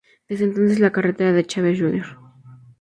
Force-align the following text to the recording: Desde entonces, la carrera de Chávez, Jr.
Desde 0.27 0.45
entonces, 0.45 0.79
la 0.79 0.91
carrera 0.91 1.31
de 1.31 1.45
Chávez, 1.45 1.79
Jr. 1.79 2.07